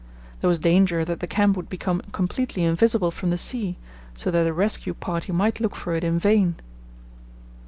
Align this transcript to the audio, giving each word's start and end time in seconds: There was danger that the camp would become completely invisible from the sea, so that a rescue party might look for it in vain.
There 0.39 0.47
was 0.47 0.57
danger 0.57 1.05
that 1.05 1.19
the 1.19 1.27
camp 1.27 1.55
would 1.55 1.69
become 1.69 2.01
completely 2.11 2.63
invisible 2.63 3.11
from 3.11 3.29
the 3.29 3.37
sea, 3.37 3.77
so 4.15 4.31
that 4.31 4.47
a 4.47 4.51
rescue 4.51 4.95
party 4.95 5.31
might 5.31 5.59
look 5.59 5.75
for 5.75 5.93
it 5.93 6.03
in 6.03 6.17
vain. 6.17 6.55